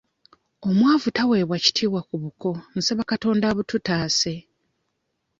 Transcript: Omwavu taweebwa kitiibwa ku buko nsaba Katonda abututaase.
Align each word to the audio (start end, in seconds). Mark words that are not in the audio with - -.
Omwavu 0.67 1.07
taweebwa 1.15 1.57
kitiibwa 1.63 2.01
ku 2.09 2.15
buko 2.23 2.49
nsaba 2.77 3.03
Katonda 3.11 3.45
abututaase. 3.51 4.33